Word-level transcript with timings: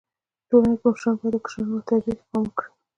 ټولنه 0.49 0.75
کي 0.79 0.85
مشران 0.91 1.15
بايد 1.19 1.33
د 1.35 1.37
کشرانو 1.45 1.73
و 1.77 1.85
تربيي 1.87 2.13
ته 2.19 2.25
پام 2.29 2.43
وکړي. 2.47 2.69